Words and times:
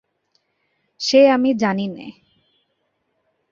সে 0.99 1.19
আমি 1.29 1.49
জানি 1.53 1.87
নে। 1.87 2.07